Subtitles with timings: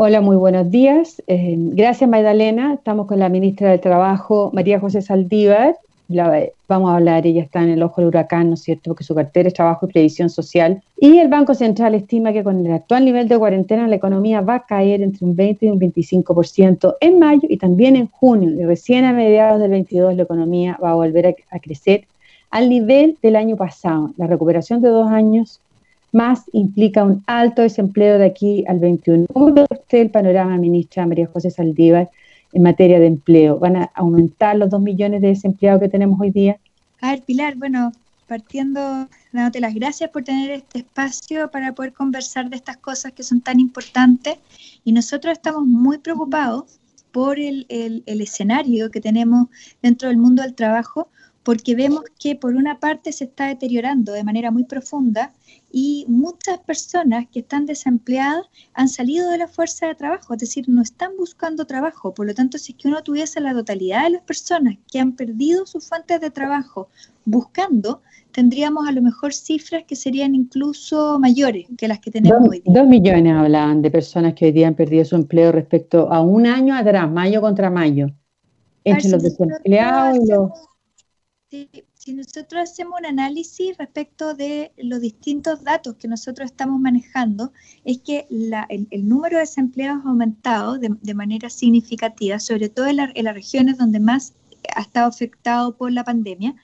[0.00, 1.20] Hola, muy buenos días.
[1.26, 2.74] Eh, gracias, Magdalena.
[2.74, 5.74] Estamos con la ministra del Trabajo, María José Saldívar.
[6.68, 8.90] vamos a hablar, ella está en el ojo del huracán, ¿no es cierto?
[8.90, 10.80] Porque su cartera es Trabajo y Previsión Social.
[11.00, 14.54] Y el Banco Central estima que con el actual nivel de cuarentena la economía va
[14.54, 18.50] a caer entre un 20 y un 25% en mayo y también en junio.
[18.50, 22.04] Y recién a mediados del 22 la economía va a volver a crecer
[22.52, 24.12] al nivel del año pasado.
[24.16, 25.60] La recuperación de dos años
[26.12, 29.26] más implica un alto desempleo de aquí al 21.
[29.32, 32.10] ¿Cómo ve usted el panorama, ministra María José Saldívar,
[32.52, 33.58] en materia de empleo?
[33.58, 36.58] ¿Van a aumentar los dos millones de desempleados que tenemos hoy día?
[37.00, 37.92] A ver, Pilar, bueno,
[38.26, 43.22] partiendo, dándote las gracias por tener este espacio para poder conversar de estas cosas que
[43.22, 44.38] son tan importantes.
[44.84, 46.78] Y nosotros estamos muy preocupados
[47.12, 49.48] por el, el, el escenario que tenemos
[49.82, 51.08] dentro del mundo del trabajo,
[51.48, 55.32] porque vemos que por una parte se está deteriorando de manera muy profunda
[55.72, 58.42] y muchas personas que están desempleadas
[58.74, 62.12] han salido de la fuerza de trabajo, es decir, no están buscando trabajo.
[62.12, 65.12] Por lo tanto, si es que uno tuviese la totalidad de las personas que han
[65.12, 66.90] perdido sus fuentes de trabajo
[67.24, 72.60] buscando, tendríamos a lo mejor cifras que serían incluso mayores que las que tenemos hoy
[72.60, 72.74] día.
[72.74, 76.46] Dos millones hablaban de personas que hoy día han perdido su empleo respecto a un
[76.46, 78.08] año atrás, mayo contra mayo,
[78.84, 80.50] entre los desempleados y los
[81.50, 87.52] si nosotros hacemos un análisis respecto de los distintos datos que nosotros estamos manejando,
[87.84, 93.24] es que el, número de desempleados ha aumentado de, manera significativa, sobre todo en, en,
[93.24, 94.34] las regiones donde más
[94.74, 96.54] ha estado afectado por la pandemia,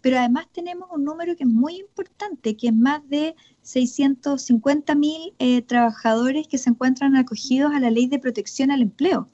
[0.00, 5.34] pero además tenemos un número que es muy importante, que es más de 650 mil
[5.38, 9.28] eh, trabajadores que se encuentran acogidos a la ley de protección al empleo.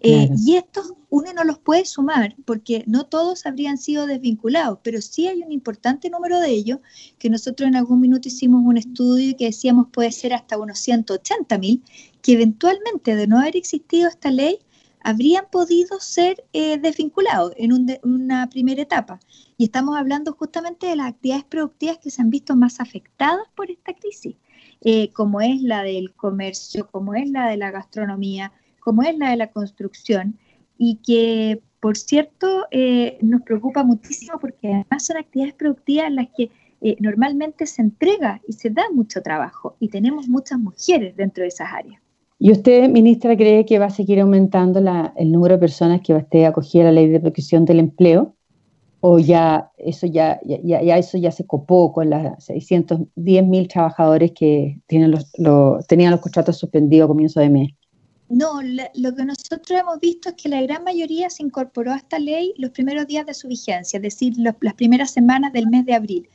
[0.00, 5.02] Eh, y estos uno no los puede sumar porque no todos habrían sido desvinculados, pero
[5.02, 6.78] sí hay un importante número de ellos
[7.18, 10.78] que nosotros en algún minuto hicimos un estudio y que decíamos puede ser hasta unos
[10.78, 11.82] 180 mil,
[12.22, 14.60] que eventualmente de no haber existido esta ley
[15.02, 19.18] habrían podido ser eh, desvinculados en una primera etapa.
[19.56, 23.70] Y estamos hablando justamente de las actividades productivas que se han visto más afectadas por
[23.70, 24.36] esta crisis,
[24.82, 29.30] eh, como es la del comercio, como es la de la gastronomía, como es la
[29.30, 30.38] de la construcción,
[30.78, 36.28] y que, por cierto, eh, nos preocupa muchísimo porque además son actividades productivas en las
[36.36, 36.50] que
[36.98, 41.68] normalmente se entrega y se da mucho trabajo, y tenemos muchas mujeres dentro de esas
[41.70, 42.00] áreas.
[42.42, 44.80] ¿Y usted, ministra, cree que va a seguir aumentando
[45.14, 47.80] el número de personas que va a estar acogida a la ley de protección del
[47.80, 48.34] empleo?
[49.00, 54.80] ¿O ya eso ya, ya, eso ya se copó con las 610 mil trabajadores que
[54.86, 55.30] tienen los,
[55.86, 57.68] tenían los contratos suspendidos a comienzo de mes?
[58.30, 62.18] No, lo que nosotros hemos visto es que la gran mayoría se incorporó a esta
[62.18, 65.92] ley los primeros días de su vigencia, es decir, las primeras semanas del mes de
[65.92, 66.28] abril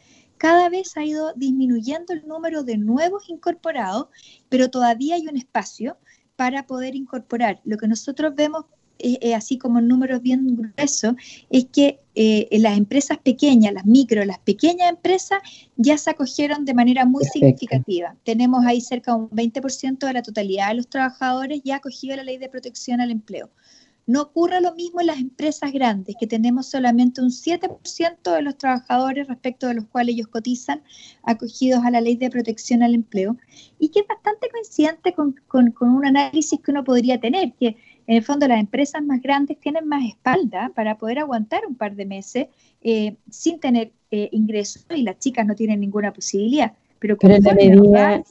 [0.46, 4.10] cada vez ha ido disminuyendo el número de nuevos incorporados,
[4.48, 5.98] pero todavía hay un espacio
[6.36, 7.62] para poder incorporar.
[7.64, 8.66] Lo que nosotros vemos,
[9.00, 11.16] eh, eh, así como en números bien gruesos,
[11.50, 15.40] es que eh, las empresas pequeñas, las micro, las pequeñas empresas
[15.78, 18.16] ya se acogieron de manera muy significativa.
[18.24, 22.18] Tenemos ahí cerca de un 20% de la totalidad de los trabajadores ya acogido a
[22.18, 23.50] la ley de protección al empleo.
[24.08, 28.58] No ocurre lo mismo en las empresas grandes, que tenemos solamente un 7% de los
[28.58, 30.84] trabajadores respecto de los cuales ellos cotizan
[31.24, 33.36] acogidos a la ley de protección al empleo,
[33.80, 35.36] y que es bastante coincidente con,
[35.82, 37.78] un análisis que uno podría tener, que
[38.08, 41.96] en el fondo las empresas más grandes tienen más espalda para poder aguantar un par
[41.96, 42.48] de meses
[42.82, 46.74] eh, sin tener eh, ingresos y las chicas no tienen ninguna posibilidad.
[47.00, 48.24] Pero, Pero la medida,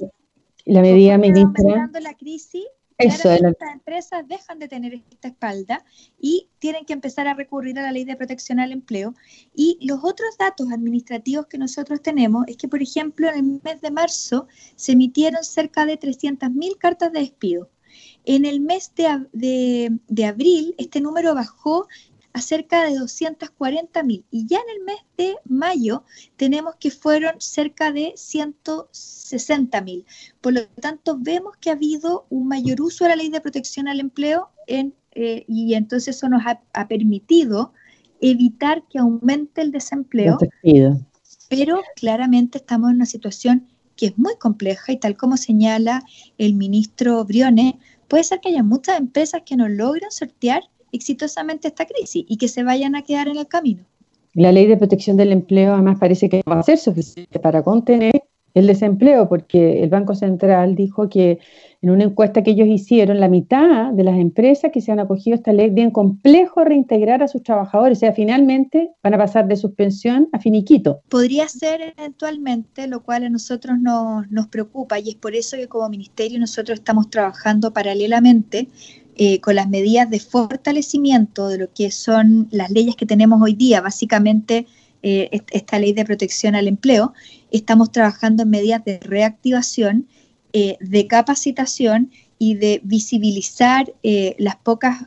[0.64, 2.64] la medida ministra, la crisis,
[2.98, 5.84] eso empresas dejan de tener esta espalda
[6.20, 9.14] y tienen que empezar a recurrir a la ley de protección al empleo.
[9.54, 13.80] Y los otros datos administrativos que nosotros tenemos es que, por ejemplo, en el mes
[13.80, 14.46] de marzo
[14.76, 17.68] se emitieron cerca de 300.000 cartas de despido.
[18.24, 21.86] En el mes de, de, abril, este número bajó
[22.34, 24.24] a cerca de 240 mil.
[24.30, 26.02] Y ya en el mes de mayo
[26.36, 30.04] tenemos que fueron cerca de 160 mil.
[30.40, 33.86] Por lo tanto, vemos que ha habido un mayor uso de la ley de protección
[33.86, 37.72] al empleo en, eh, y entonces eso nos ha, permitido
[38.20, 40.36] evitar que aumente el desempleo.
[41.48, 46.02] Pero claramente estamos en una situación que es muy compleja y tal como señala
[46.36, 47.74] el ministro Briones,
[48.08, 50.64] puede ser que haya muchas empresas que no logran sortear
[50.94, 53.84] exitosamente esta crisis y que se vayan a quedar en el camino.
[54.34, 58.24] La ley de protección del empleo además parece que va a ser suficiente para contener
[58.54, 61.40] el desempleo, porque el Banco Central dijo que
[61.82, 65.34] en una encuesta que ellos hicieron, la mitad de las empresas que se han acogido
[65.34, 69.48] a esta ley bien complejo reintegrar a sus trabajadores, o sea, finalmente van a pasar
[69.48, 71.00] de suspensión a finiquito.
[71.08, 75.66] Podría ser eventualmente, lo cual a nosotros nos, nos preocupa y es por eso que
[75.66, 78.68] como ministerio nosotros estamos trabajando paralelamente
[79.16, 83.54] eh, con las medidas de fortalecimiento de lo que son las leyes que tenemos hoy
[83.54, 84.66] día, básicamente
[85.04, 87.12] eh, esta ley de protección al empleo,
[87.52, 90.08] estamos trabajando en medidas de reactivación,
[90.52, 93.92] eh, de capacitación y de visibilizar
[94.38, 95.06] las pocas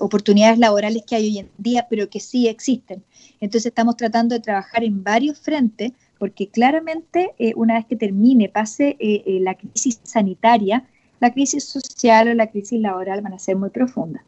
[0.00, 3.04] oportunidades laborales que hay hoy en día, pero que sí existen.
[3.40, 8.96] Entonces estamos tratando de trabajar en varios frentes, porque claramente una vez que termine, pase
[9.40, 10.84] la crisis sanitaria,
[11.24, 14.22] la crisis social o la crisis laboral van a ser muy profundas.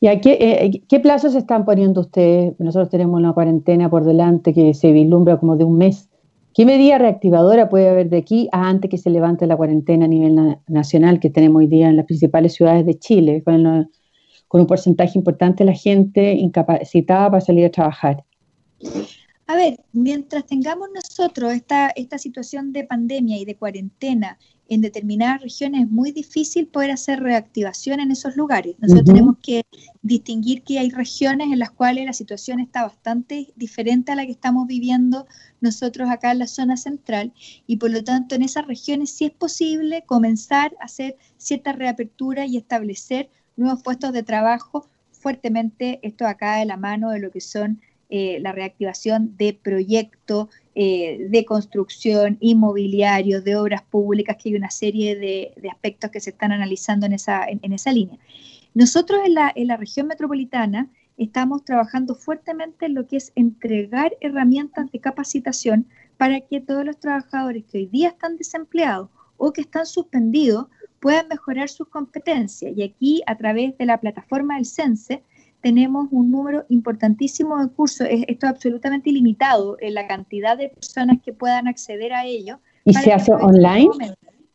[0.00, 2.58] ¿Y a qué, eh, qué plazos están poniendo ustedes?
[2.58, 6.08] Nosotros tenemos una cuarentena por delante que se vislumbra como de un mes.
[6.54, 10.08] ¿Qué medida reactivadora puede haber de aquí a antes que se levante la cuarentena a
[10.08, 13.90] nivel nacional que tenemos hoy día en las principales ciudades de Chile, con,
[14.48, 18.24] con un porcentaje importante de la gente incapacitada para salir a trabajar?
[19.46, 24.38] A ver, mientras tengamos nosotros esta, esta situación de pandemia y de cuarentena
[24.68, 28.76] en determinadas regiones es muy difícil poder hacer reactivación en esos lugares.
[28.78, 29.62] Nosotros tenemos que
[30.02, 34.32] distinguir que hay regiones en las cuales la situación está bastante diferente a la que
[34.32, 35.26] estamos viviendo
[35.60, 37.32] nosotros acá en la zona central
[37.66, 42.46] y por lo tanto en esas regiones sí es posible comenzar a hacer cierta reapertura
[42.46, 47.40] y establecer nuevos puestos de trabajo fuertemente, esto acá de la mano de lo que
[47.40, 47.80] son
[48.10, 50.48] eh, la reactivación de proyectos
[50.80, 56.30] eh, de construcción, inmobiliario, de obras públicas, que hay una serie de, aspectos que se
[56.30, 58.16] están analizando en esa, en, esa línea.
[58.74, 64.16] Nosotros en la, en la región metropolitana estamos trabajando fuertemente en lo que es entregar
[64.20, 65.84] herramientas de capacitación
[66.16, 70.66] para que todos los trabajadores que hoy día están desempleados o que están suspendidos
[71.00, 72.72] puedan mejorar sus competencias.
[72.76, 75.24] Y aquí, a través de la plataforma del CENSE,
[75.60, 78.06] tenemos un número importantísimo de cursos.
[78.10, 82.60] esto es absolutamente ilimitado en la cantidad de personas que puedan acceder a ello.
[82.84, 84.14] ¿Y se hace online?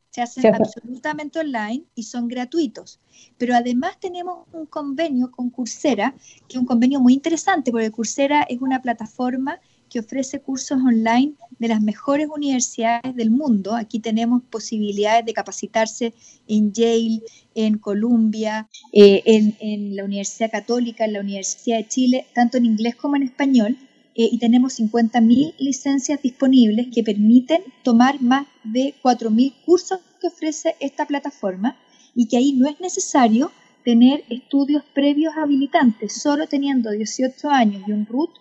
[0.10, 3.00] Se hacen absolutamente online y son gratuitos.
[3.38, 6.14] Pero además tenemos un convenio con Coursera,
[6.48, 9.60] que es un convenio muy interesante, porque Coursera es una plataforma
[9.94, 13.76] que ofrece cursos online de las mejores universidades del mundo.
[13.76, 16.16] Aquí tenemos posibilidades de capacitarse
[16.48, 17.22] en Yale,
[17.54, 19.22] en Columbia, eh,
[19.60, 23.78] en, la Universidad Católica, en la Universidad de Chile, tanto en inglés como en español.
[24.16, 30.76] Eh, y tenemos 50.000 licencias disponibles que permiten tomar más de 4.000 cursos que ofrece
[30.80, 31.78] esta plataforma
[32.16, 33.52] y que ahí no es necesario
[33.86, 38.32] tener estudios previos habilitantes, solo teniendo 18 años y un RUT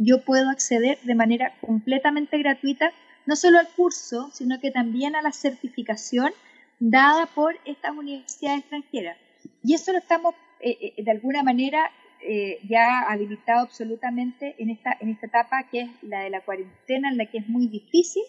[0.00, 2.90] yo puedo acceder de manera completamente gratuita,
[3.26, 6.32] no solo al curso, sino que también a la certificación
[6.78, 9.18] dada por estas universidades extranjeras.
[9.62, 11.90] Y eso lo estamos eh, eh, de alguna manera
[12.22, 17.10] eh, ya habilitado absolutamente en esta, en esta etapa que es la de la cuarentena,
[17.10, 18.22] en la que es muy difícil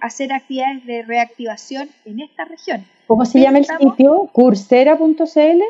[0.00, 2.86] hacer actividades de reactivación en esta región.
[3.08, 4.30] ¿Cómo se llama el sitio?
[4.32, 5.62] ¿Cursera.cl?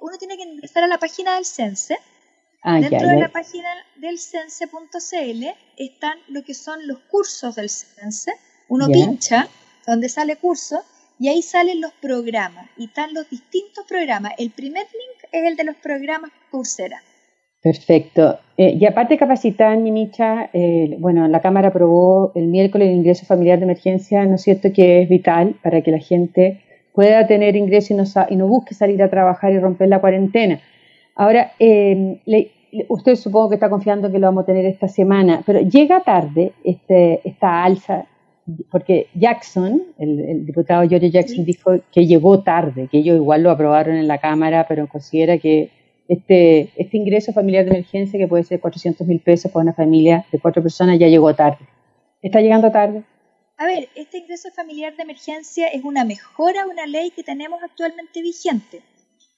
[0.00, 1.98] Uno tiene que ingresar a la página del CENSE
[2.62, 5.44] Ah, Dentro de la página del sense.cl
[5.78, 8.32] están lo que son los cursos del sense.
[8.68, 9.48] Uno pincha
[9.86, 10.82] donde sale curso
[11.18, 14.32] y ahí salen los programas y están los distintos programas.
[14.38, 17.02] El primer link es el de los programas Coursera.
[17.62, 18.38] Perfecto.
[18.56, 23.26] Eh, y aparte de capacitar, Minicha, eh, bueno, la Cámara aprobó el miércoles el ingreso
[23.26, 26.62] familiar de emergencia, ¿no es cierto?, que es vital para que la gente
[26.94, 30.60] pueda tener ingreso y no, y no busque salir a trabajar y romper la cuarentena.
[31.14, 32.20] Ahora, eh,
[32.88, 36.52] usted supongo que está confiando que lo vamos a tener esta semana, pero llega tarde
[36.64, 38.06] este, esta alza,
[38.70, 43.96] porque Jackson, el, diputado George Jackson, dijo que llegó tarde, que ellos igual lo aprobaron
[43.96, 45.70] en la Cámara, pero considera que
[46.08, 50.26] este, este ingreso familiar de emergencia, que puede ser 400 mil pesos para una familia
[50.32, 51.64] de cuatro personas, ya llegó tarde.
[52.22, 53.04] ¿Está llegando tarde?
[53.56, 57.62] A ver, este ingreso familiar de emergencia es una mejora a una ley que tenemos
[57.62, 58.82] actualmente vigente.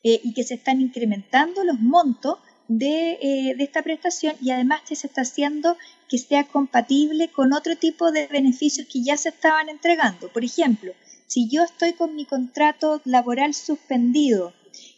[0.04, 2.38] Eh, y que se están incrementando los montos
[2.69, 5.76] de, eh, de, esta prestación y además que se está haciendo
[6.09, 10.28] que sea compatible con otro tipo de beneficios que ya se estaban entregando.
[10.28, 10.92] Por ejemplo,
[11.26, 14.52] si yo estoy con mi contrato laboral suspendido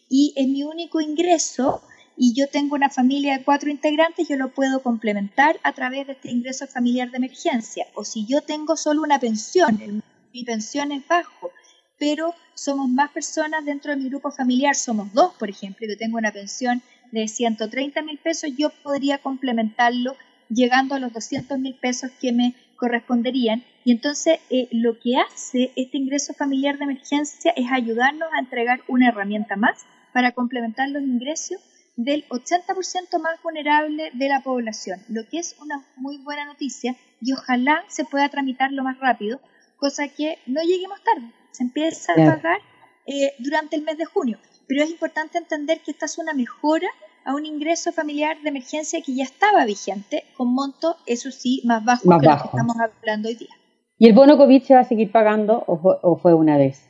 [0.08, 1.82] y es mi único ingreso
[2.16, 6.12] y yo tengo una familia de cuatro integrantes, yo lo puedo complementar a través de
[6.12, 7.86] este ingreso familiar de emergencia.
[7.94, 10.02] O si yo tengo solo una pensión,
[10.32, 11.50] mi pensión es bajo
[11.98, 16.18] pero somos más personas dentro de mi grupo familiar, somos dos, por ejemplo, yo tengo
[16.18, 16.82] una pensión
[17.14, 20.16] de 130 mil pesos, yo podría complementarlo
[20.48, 23.64] llegando a los 200 mil pesos que me corresponderían.
[23.84, 28.80] Y entonces eh, lo que hace este ingreso familiar de emergencia es ayudarnos a entregar
[28.88, 31.58] una herramienta más para complementar los ingresos
[31.96, 37.32] del 80% más vulnerable de la población, lo que es una muy buena noticia y
[37.32, 39.40] ojalá se pueda tramitar lo más rápido,
[39.76, 42.58] cosa que no lleguemos tarde, se empieza a pagar
[43.06, 44.38] eh, durante el mes de junio.
[44.66, 46.88] Pero es importante entender que esta es una mejora
[47.24, 51.84] a un ingreso familiar de emergencia que ya estaba vigente, con monto, eso sí, más
[51.84, 53.54] bajo que lo que estamos hablando hoy día.
[53.98, 56.88] ¿Y el bono COVID se va a seguir pagando o fue una vez?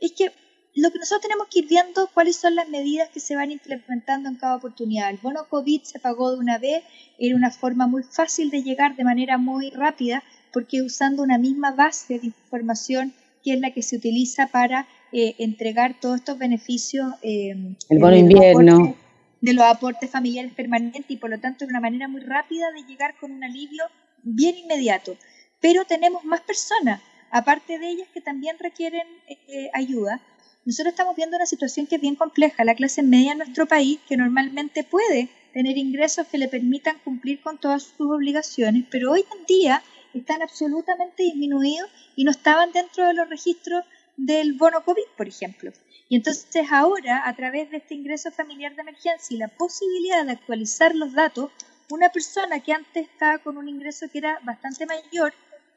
[0.00, 0.32] Es que
[0.76, 4.28] lo que nosotros tenemos que ir viendo cuáles son las medidas que se van implementando
[4.28, 5.10] en cada oportunidad.
[5.10, 6.82] El bono COVID se pagó de una vez,
[7.18, 11.70] era una forma muy fácil de llegar de manera muy rápida, porque usando una misma
[11.70, 17.06] base de información que es la que se utiliza para eh, entregar todos estos beneficios.
[17.22, 17.54] Eh,
[17.88, 18.94] el bono invierno.
[19.40, 22.82] de los aportes familiares permanentes y por lo tanto de una manera muy rápida de
[22.82, 23.84] llegar con un alivio
[24.22, 25.16] bien inmediato.
[25.60, 30.20] Pero tenemos más personas, aparte de ellas, que también requieren eh, ayuda
[30.66, 32.64] nosotros estamos viendo una situación que es bien compleja.
[32.64, 37.42] La clase media en nuestro país, que normalmente puede tener ingresos que le permitan cumplir
[37.42, 39.82] con todas sus obligaciones, pero hoy en día
[40.14, 43.84] están absolutamente disminuidos y no estaban dentro de los registros
[44.16, 45.72] del bono COVID, por ejemplo.
[46.08, 50.32] Y entonces ahora, a través de este ingreso familiar de emergencia y la posibilidad de
[50.32, 51.50] actualizar los datos,
[51.90, 55.32] una persona que antes estaba con un ingreso que era bastante mayor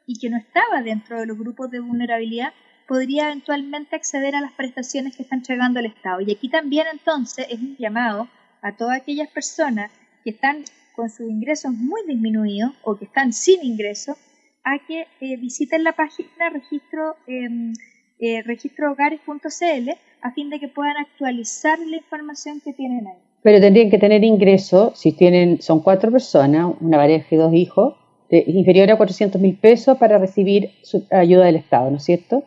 [0.06, 2.52] y que no estaba dentro de los grupos de vulnerabilidad,
[2.86, 6.20] podría eventualmente acceder a las prestaciones que está entregando el Estado.
[6.22, 8.28] Y aquí también entonces es un llamado
[8.62, 9.90] a todas aquellas personas
[10.24, 10.64] que están
[10.96, 14.16] con sus ingresos muy disminuidos o que están sin ingresos
[14.64, 17.72] a que eh, visiten la página registro, em,
[18.20, 23.18] eh, registrohogares.cl a fin de que puedan actualizar la información que tienen ahí.
[23.42, 27.94] Pero tendrían que tener ingresos, si tienen, son cuatro personas, una pareja y dos hijos,
[28.30, 32.44] inferior a 400 mil pesos para recibir su ayuda del Estado, ¿no es cierto?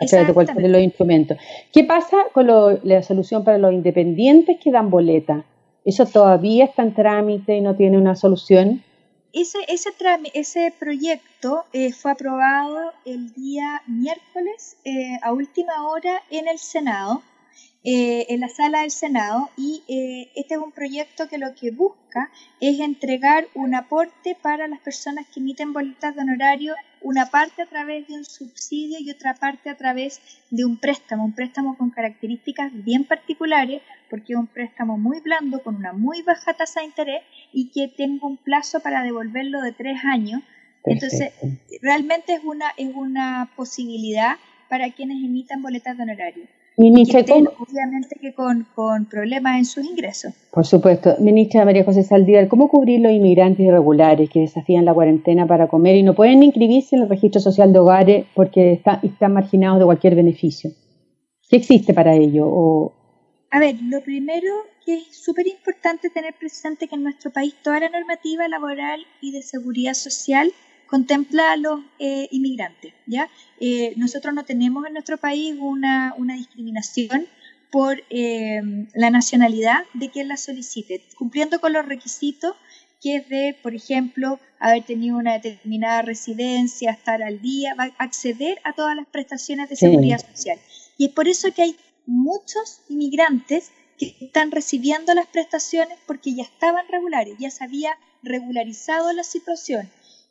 [0.00, 1.36] a través de los instrumentos.
[1.72, 2.46] ¿Qué pasa con
[2.82, 5.44] la solución para los independientes que dan boleta?
[5.84, 8.82] ¿Eso todavía está en trámite y no tiene una solución?
[9.32, 9.90] Ese, ese,
[10.34, 17.22] ese proyecto eh, fue aprobado el día miércoles eh, a última hora en el Senado
[17.82, 21.70] eh, en la sala del Senado y eh, este es un proyecto que lo que
[21.70, 27.62] busca es entregar un aporte para las personas que emiten boletas de honorario, una parte
[27.62, 30.20] a través de un subsidio y otra parte a través
[30.50, 35.62] de un préstamo, un préstamo con características bien particulares porque es un préstamo muy blando
[35.62, 39.72] con una muy baja tasa de interés y que tenga un plazo para devolverlo de
[39.72, 40.42] tres años.
[40.84, 41.32] Entonces,
[41.80, 44.36] realmente es una, es una posibilidad
[44.68, 46.59] para quienes emitan boletas de honorario.
[46.80, 48.66] Ministra, obviamente que con,
[49.04, 50.32] problemas en sus ingresos.
[50.50, 51.14] Por supuesto.
[51.18, 55.96] Ministra María José Saldívar, ¿cómo cubrir los inmigrantes irregulares que desafían la cuarentena para comer
[55.96, 60.14] y no pueden inscribirse en el registro social de hogares porque están marginados de cualquier
[60.14, 60.70] beneficio?
[61.50, 62.46] ¿Qué existe para ello?
[62.48, 62.92] O...
[63.50, 64.50] A ver, lo primero
[64.82, 69.32] que es súper importante tener presente que en nuestro país toda la normativa laboral y
[69.32, 70.50] de seguridad social
[70.90, 72.92] contempla a los eh, inmigrantes.
[73.06, 73.30] ¿ya?
[73.60, 77.28] Eh, nosotros no tenemos en nuestro país una, discriminación
[77.70, 78.60] por eh,
[78.94, 82.56] la nacionalidad de quien la solicite, cumpliendo con los requisitos
[83.00, 88.04] que es de, por ejemplo, haber tenido una determinada residencia, estar al día, va a
[88.04, 90.58] acceder a todas las prestaciones de seguridad social.
[90.98, 96.42] Y es por eso que hay muchos inmigrantes que están recibiendo las prestaciones porque ya
[96.42, 99.88] estaban regulares, ya se había regularizado la situación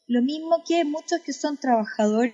[0.10, 2.34] lo mismo que muchos que son trabajadores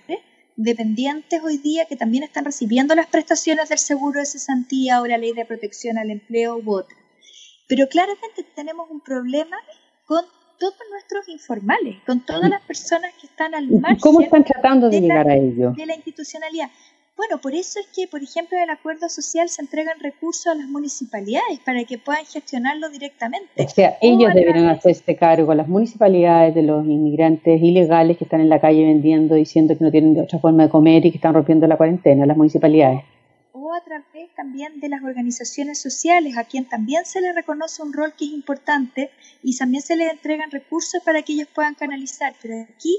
[0.56, 5.18] dependientes hoy día que también están recibiendo las prestaciones del seguro de cesantía o la
[5.18, 6.96] ley de protección al empleo u otra.
[7.68, 9.58] Pero claramente tenemos un problema
[10.06, 10.24] con
[10.58, 14.00] todos nuestros informales, con todas las personas que están al margen.
[14.00, 15.72] ¿Cómo están tratando de, llegar a ello?
[15.76, 16.70] De la institucionalidad.
[17.16, 20.54] Bueno, por eso es que, por ejemplo, en el acuerdo social se entregan recursos a
[20.54, 23.48] las municipalidades para que puedan gestionarlo directamente.
[23.56, 28.50] O sea, ellos deberían hacerse cargo, las municipalidades de los inmigrantes ilegales que están en
[28.50, 31.66] la calle vendiendo, diciendo que no tienen otra forma de comer y que están rompiendo
[31.66, 33.00] la cuarentena, las municipalidades.
[33.52, 37.94] O a través también de las organizaciones sociales, a quien también se les reconoce un
[37.94, 39.08] rol que es importante
[39.42, 42.34] y también se les entregan recursos para que ellos puedan canalizar.
[42.42, 42.98] Pero aquí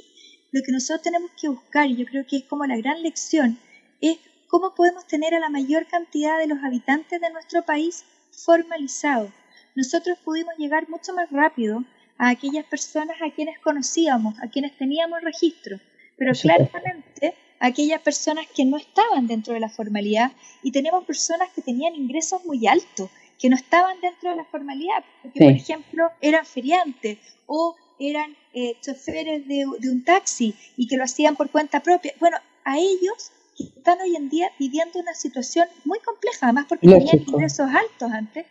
[0.51, 3.59] lo que nosotros tenemos que buscar, y yo creo que es como la gran lección,
[4.01, 9.31] es cómo podemos tener a la mayor cantidad de los habitantes de nuestro país formalizados.
[9.75, 11.83] Nosotros pudimos llegar mucho más rápido
[12.17, 15.79] a aquellas personas a quienes conocíamos, a quienes teníamos registro,
[16.17, 20.31] pero claramente a aquellas personas que no estaban dentro de la formalidad
[20.63, 25.03] y tenemos personas que tenían ingresos muy altos, que no estaban dentro de la formalidad,
[25.21, 31.03] porque por ejemplo eran feriantes o eran eh, choferes de, un taxi y que lo
[31.03, 32.13] hacían por cuenta propia.
[32.19, 36.87] Bueno, a ellos que están hoy en día viviendo una situación muy compleja, además porque
[36.87, 38.45] tenían ingresos altos antes,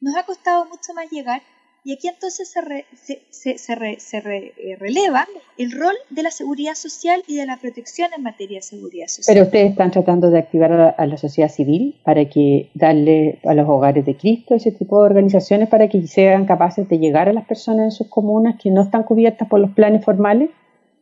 [0.00, 1.42] nos ha costado mucho más llegar
[1.84, 7.46] y aquí entonces se, se, eh, releva el rol de la seguridad social y de
[7.46, 9.34] la protección en materia de seguridad social.
[9.34, 13.68] Pero ustedes están tratando de activar a la, sociedad civil para que darle a los
[13.68, 17.46] hogares de Cristo ese tipo de organizaciones para que sean capaces de llegar a las
[17.46, 20.50] personas en sus comunas que no están cubiertas por los planes formales.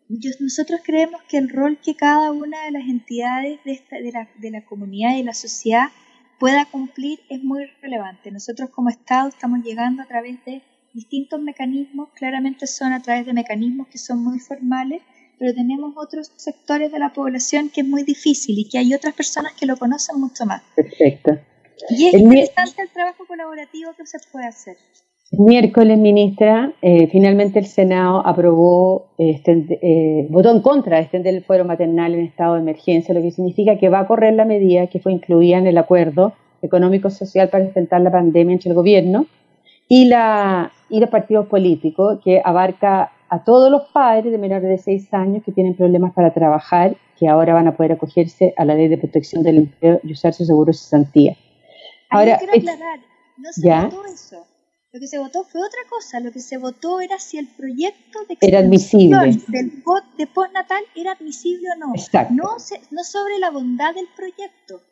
[0.09, 4.51] Nosotros creemos que el rol que cada una de las entidades de, de, la, de
[4.51, 5.89] la comunidad y de la sociedad
[6.39, 8.31] pueda cumplir es muy relevante.
[8.31, 13.33] Nosotros como Estado estamos llegando a través de distintos mecanismos, claramente son a través de
[13.33, 15.03] mecanismos que son muy formales,
[15.39, 19.15] pero tenemos otros sectores de la población que es muy difícil y que hay otras
[19.15, 20.63] personas que lo conocen mucho más.
[20.75, 21.39] Perfecto.
[21.91, 24.79] Y es interesante el trabajo colaborativo que se puede hacer.
[25.33, 31.43] Miércoles, ministra, eh, finalmente el Senado aprobó, este, eh, votó en contra de extender el
[31.43, 34.87] fuero maternal en estado de emergencia, lo que significa que va a correr la medida
[34.87, 39.27] que fue incluida en el acuerdo económico-social para enfrentar la pandemia entre el gobierno
[39.89, 44.79] y, la, y los partidos políticos, que abarca a todos los padres de menores de
[44.79, 48.77] 6 años que tienen problemas para trabajar, que ahora van a poder acogerse a la
[48.77, 51.37] ley de protección del empleo y usar su seguro de cesantía.
[52.11, 53.01] Ahora, quiero aclarar,
[53.37, 54.56] no se votó eso.
[54.93, 56.21] Lo que se votó fue otra cosa.
[56.21, 59.39] Lo que se votó era si el proyecto de era admisible.
[59.49, 59.83] del
[60.17, 61.93] de postnatal era admisible o no.
[62.31, 62.57] No,
[62.91, 64.83] no sobre la bondad del proyecto.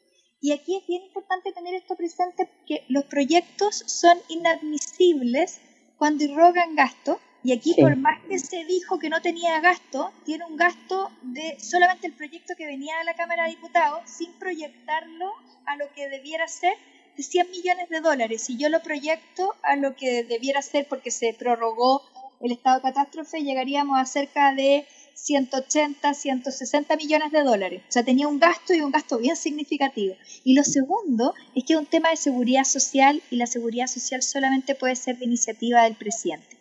[0.40, 5.58] Y aquí es bien importante tener esto presente porque los proyectos son inadmisibles
[5.96, 7.18] cuando irrogan gasto.
[7.42, 11.58] Y aquí, por más que se dijo que no tenía gasto, tiene un gasto de
[11.60, 15.32] solamente el proyecto que venía de la Cámara de Diputados, sin proyectarlo
[15.66, 16.74] a lo que debiera ser
[17.22, 18.42] 100 millones de dólares.
[18.42, 22.02] Si yo lo proyecto a lo que debiera ser porque se prorrogó
[22.40, 27.82] el estado de catástrofe, llegaríamos a cerca de 180, 160 millones de dólares.
[27.88, 30.16] O sea, tenía un gasto y un gasto bien significativo.
[30.42, 34.22] Y lo segundo es que es un tema de seguridad social y la seguridad social
[34.22, 36.56] solamente puede ser de iniciativa del presidente.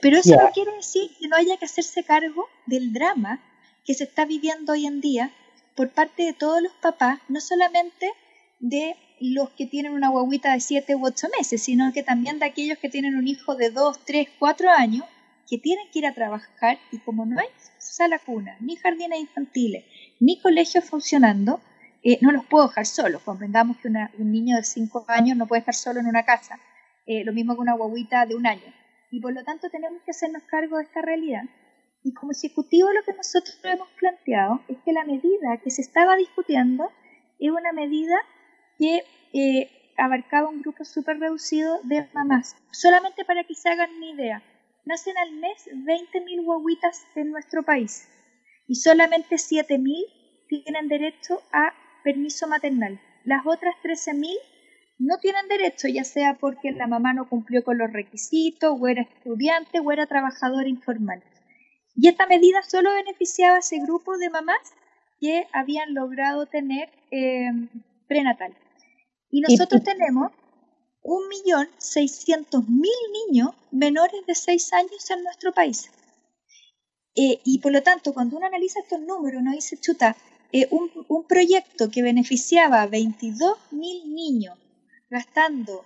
[0.00, 3.42] Pero eso no quiere decir que no haya que hacerse cargo del drama
[3.84, 5.32] que se está viviendo hoy en día
[5.74, 8.12] por parte de todos los papás, no solamente
[8.60, 12.46] de los que tienen una guaguita de 7 u 8 meses, sino que también de
[12.46, 15.04] aquellos que tienen un hijo de 2, 3, 4 años
[15.48, 19.84] que tienen que ir a trabajar y como no hay sala cuna, ni jardines infantiles,
[20.20, 21.60] ni colegios funcionando,
[22.02, 23.22] eh, no los puedo dejar solos.
[23.22, 26.60] Comprendamos que un niño de 5 años no puede estar solo en una casa,
[27.06, 28.72] eh, lo mismo que una guaguita de un año.
[29.10, 31.44] Y por lo tanto tenemos que hacernos cargo de esta realidad.
[32.04, 36.16] Y como ejecutivo lo que nosotros hemos planteado es que la medida que se estaba
[36.16, 36.90] discutiendo
[37.40, 38.16] es una medida
[38.78, 39.02] que
[39.34, 42.56] eh, abarcaba un grupo súper reducido de mamás.
[42.72, 44.42] Solamente para que se hagan una idea,
[44.84, 48.08] nacen al mes 20.000 guaguitas en nuestro país
[48.66, 53.00] y solamente 7.000 tienen derecho a permiso maternal.
[53.24, 54.34] Las otras 13.000
[54.98, 59.02] no tienen derecho, ya sea porque la mamá no cumplió con los requisitos, o era
[59.02, 61.22] estudiante, o era trabajador informal.
[61.94, 64.72] Y esta medida solo beneficiaba a ese grupo de mamás
[65.20, 67.50] que habían logrado tener eh,
[68.06, 68.54] prenatal.
[69.30, 70.32] Y nosotros tenemos
[71.02, 72.64] 1.600.000
[73.28, 75.90] niños menores de 6 años en nuestro país.
[77.14, 80.16] Eh, y por lo tanto, cuando uno analiza estos números, uno dice, chuta,
[80.52, 84.56] eh, un, proyecto que beneficiaba a 22.000 niños
[85.10, 85.84] gastando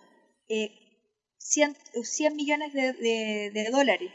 [1.39, 4.13] 100, eh, millones de, dólares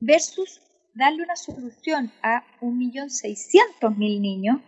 [0.00, 0.60] versus
[0.94, 4.60] darle una solución a 1.600.000 niños,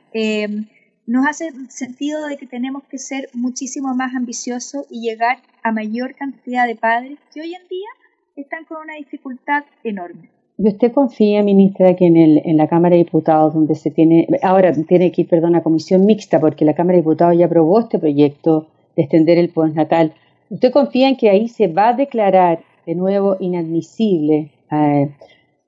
[1.06, 6.14] nos hace sentido de que tenemos que ser muchísimo más ambiciosos y llegar a mayor
[6.14, 7.88] cantidad de padres que hoy en día
[8.36, 10.30] están con una dificultad enorme.
[10.58, 14.28] ¿Y usted confía, ministra, que en, el, en la Cámara de Diputados, donde se tiene,
[14.42, 17.80] ahora tiene que ir, perdón, a comisión mixta, porque la Cámara de Diputados ya aprobó
[17.80, 20.12] este proyecto de extender el postnatal,
[20.50, 25.10] ¿usted confía en que ahí se va a declarar de nuevo inadmisible eh,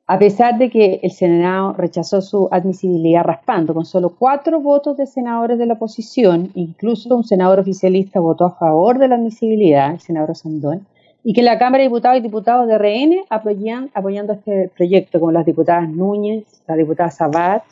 [0.06, 5.06] a pesar de que el Senado rechazó su admisibilidad raspando, con solo cuatro votos de
[5.06, 10.00] senadores de la oposición, incluso un senador oficialista votó a favor de la admisibilidad, el
[10.00, 10.86] senador Sandón,
[11.22, 15.32] y que la Cámara de Diputados y Diputados de RN apoyan, apoyando este proyecto, como
[15.32, 17.62] las diputadas Núñez, la diputada Sabat,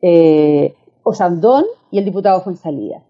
[0.00, 3.02] eh, Osandón y el diputado Fuensalida.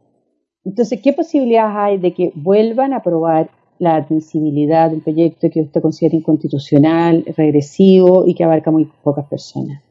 [0.64, 5.80] Entonces, ¿qué posibilidades hay de que vuelvan a aprobar la admisibilidad del proyecto que usted
[5.80, 9.82] considera inconstitucional, regresivo y que abarca muy pocas personas.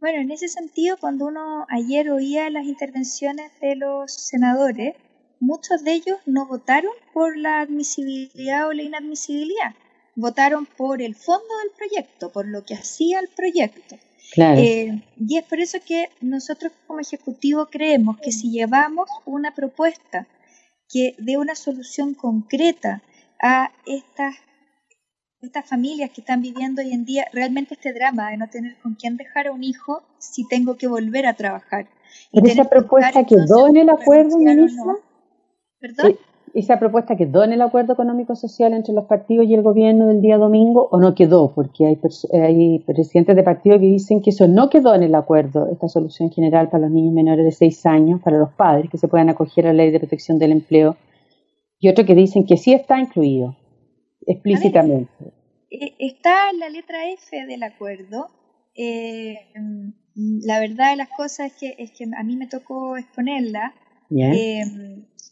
[0.00, 4.94] Bueno, en ese sentido, cuando uno ayer oía las intervenciones de los senadores,
[5.40, 9.74] muchos de ellos no votaron por la admisibilidad o la inadmisibilidad.
[10.18, 13.96] votaron por el fondo del proyecto, por lo que hacía el proyecto.
[14.38, 20.26] Eh, y es por eso que nosotros como Ejecutivo creemos que si llevamos una propuesta
[20.88, 23.02] que dé una solución concreta
[23.42, 24.36] a estas,
[25.40, 28.94] estas familias que están viviendo hoy en día realmente este drama de no tener con
[28.94, 31.88] quién dejar a un hijo si tengo que volver a trabajar.
[32.32, 34.94] ¿Y esa propuesta quedó en el acuerdo, ministra?
[35.78, 36.18] ¿Perdón?
[36.54, 40.38] Esa propuesta quedó en el acuerdo económico-social entre los partidos y el gobierno del día
[40.38, 41.98] domingo o no quedó, porque hay,
[42.32, 46.30] hay presidentes de partidos que dicen que eso no quedó en el acuerdo, esta solución
[46.30, 49.66] general para los niños menores de 6 años, para los padres que se puedan acoger
[49.66, 50.96] a la ley de protección del empleo,
[51.78, 53.56] y otros que dicen que sí está incluido
[54.26, 55.12] explícitamente.
[55.70, 58.28] Eh, está en la letra F del acuerdo.
[58.74, 59.38] Eh,
[60.14, 63.74] la verdad de las cosas es que, es que a mí me tocó exponerla.
[64.10, 64.62] Eh,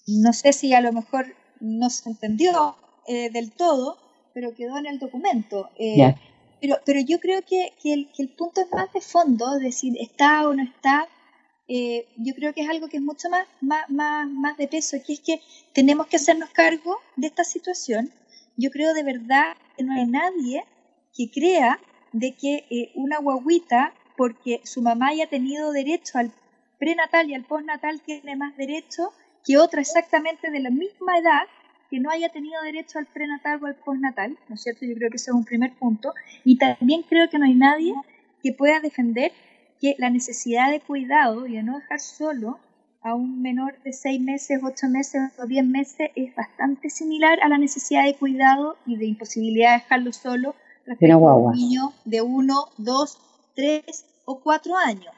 [0.07, 3.99] no sé si a lo mejor no se entendió eh, del todo,
[4.33, 5.71] pero quedó en el documento.
[5.77, 6.15] Eh,
[6.61, 10.63] pero, pero yo creo que, el, punto es más de fondo, decir está o no
[10.63, 11.09] está.
[11.67, 15.15] Eh, yo creo que es algo que es mucho más, más, más, de peso, que
[15.15, 15.41] es que
[15.73, 18.13] tenemos que hacernos cargo de esta situación.
[18.57, 20.65] Yo creo de verdad que no hay nadie
[21.17, 21.81] que crea
[22.13, 26.33] de que una guaguita, porque su mamá haya tenido derecho al
[26.79, 29.13] prenatal y al postnatal, tiene más derecho
[29.45, 31.43] que otra exactamente de la misma edad
[31.91, 34.87] que no haya tenido derecho al prenatal o al postnatal, ¿no es cierto?
[34.87, 36.13] Yo creo que ese es un primer punto.
[36.45, 37.95] Y también creo que no hay nadie
[38.43, 39.33] que pueda defender
[39.81, 42.59] que la necesidad de cuidado y de no dejar solo
[43.03, 47.49] a un menor de seis meses, ocho meses o diez meses es bastante similar a
[47.49, 50.55] la necesidad de cuidado y de imposibilidad de dejarlo solo
[50.87, 53.19] respecto a un niño de uno, dos,
[53.55, 55.13] tres o cuatro años.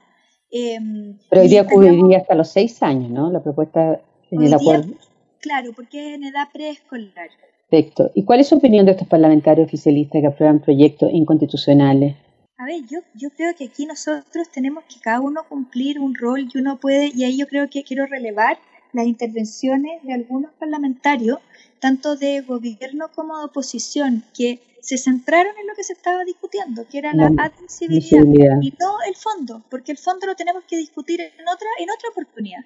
[0.51, 3.31] Em, Pero hoy día cubriría hasta los seis años, ¿no?
[3.31, 4.95] La propuesta en el acuerdo.
[5.41, 7.31] claro, porque es en edad preescolar.
[7.69, 8.11] Perfecto.
[8.15, 12.17] ¿Y cuál es su opinión de estos parlamentarios oficialistas que aprueban proyectos inconstitucionales?
[12.59, 16.49] A ver, yo, yo creo que aquí nosotros tenemos que cada uno cumplir un rol
[16.53, 18.59] y uno puede, y ahí yo creo que quiero relevar
[18.93, 21.39] las intervenciones de algunos parlamentarios,
[21.81, 26.87] tanto de gobierno como de oposición, que se centraron en lo que se estaba discutiendo,
[26.89, 31.21] que era la, admisibilidad y no el fondo, porque el fondo lo tenemos que discutir
[31.21, 32.65] en otra, en otra oportunidad.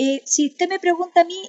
[0.00, 1.42] Eh, si usted me pregunta a mí,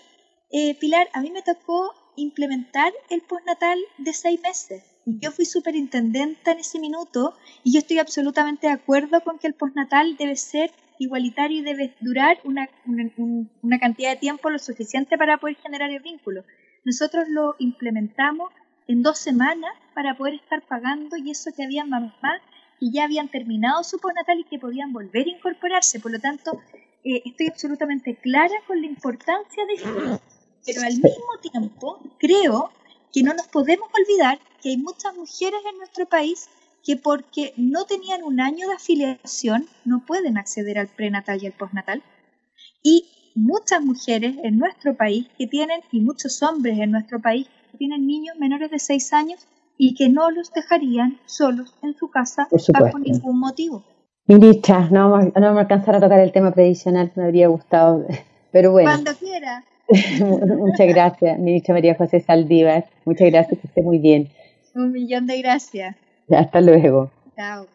[0.52, 4.84] eh, Pilar, a mí me tocó implementar el postnatal de seis meses.
[5.06, 9.54] Yo fui superintendenta en ese minuto y yo estoy absolutamente de acuerdo con que el
[9.54, 12.68] postnatal debe ser igualitario y debe durar una,
[13.62, 16.44] una, cantidad de tiempo lo suficiente para poder generar el vínculo.
[16.84, 18.52] Nosotros lo implementamos
[18.88, 22.42] en dos semanas para poder estar pagando y eso que había mamás
[22.80, 26.00] y ya habían terminado su postnatal y que podían volver a incorporarse.
[26.00, 26.60] Por lo tanto,
[27.04, 30.22] eh, estoy absolutamente clara con la importancia de esto,
[30.66, 32.72] pero al mismo tiempo creo
[33.14, 36.50] que no nos podemos olvidar que hay muchas mujeres en nuestro país
[36.84, 41.54] que porque no tenían un año de afiliación no pueden acceder al prenatal y al
[41.54, 42.04] postnatal.
[42.84, 47.78] Y muchas mujeres en nuestro país que tienen, y muchos hombres en nuestro país que
[47.78, 52.48] tienen niños menores de 6 años y que no los dejarían solos en su casa
[52.50, 53.84] por ningún motivo.
[54.30, 57.48] Ministra, no vamos, no vamos a alcanzar a tocar el tema previsional que me habría
[57.48, 58.06] gustado,
[58.52, 58.92] pero bueno.
[58.92, 59.64] Cuando quiera.
[60.20, 62.86] Muchas gracias, ministra María José Saldívar.
[63.06, 64.30] Muchas gracias, que esté muy bien.
[64.76, 65.96] Un millón de gracias.
[66.30, 67.10] Hasta luego.
[67.36, 67.66] Chao.